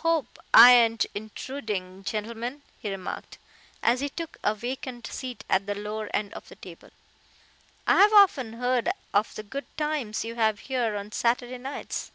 "Hope 0.00 0.38
I 0.54 0.72
ain't 0.72 1.04
intruding, 1.14 2.02
gentlemen," 2.02 2.62
he 2.78 2.88
remarked, 2.90 3.36
as 3.82 4.00
he 4.00 4.08
took 4.08 4.38
a 4.42 4.54
vacant 4.54 5.06
seat 5.08 5.44
at 5.50 5.66
the 5.66 5.74
lower 5.74 6.08
end 6.16 6.32
of 6.32 6.48
the 6.48 6.56
table; 6.56 6.88
"I've 7.86 8.14
often 8.14 8.54
heard 8.54 8.88
of 9.12 9.34
the 9.34 9.42
good 9.42 9.66
times 9.76 10.24
you 10.24 10.36
have 10.36 10.60
here 10.60 10.96
on 10.96 11.12
Saturday 11.12 11.58
nights. 11.58 12.10